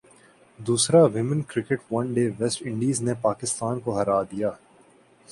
دوسرا 0.59 1.01
women 1.03 1.41
cricket 1.49 1.81
one 1.91 2.13
day west 2.13 2.61
Indies 2.65 3.01
نےپاکستان 3.01 3.79
کوہرادیا 3.79 4.49